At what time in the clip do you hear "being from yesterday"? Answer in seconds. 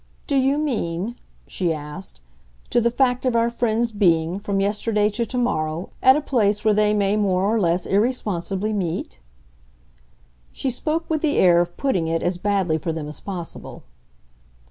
3.91-5.11